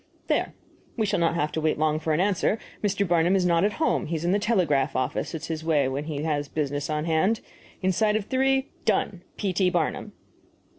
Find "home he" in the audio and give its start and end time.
3.73-4.15